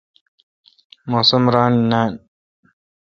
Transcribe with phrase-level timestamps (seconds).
[1.11, 2.11] موسم ران نان۔